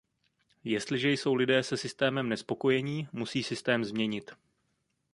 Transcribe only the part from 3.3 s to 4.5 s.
systém změnit.